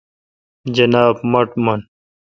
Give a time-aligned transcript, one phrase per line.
[0.77, 1.79] جناب-مٹھ من۔